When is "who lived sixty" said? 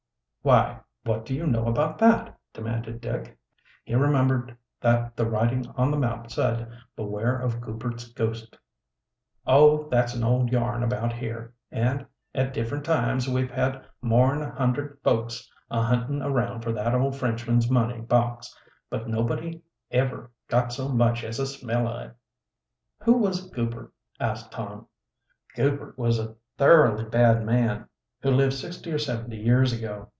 28.23-28.91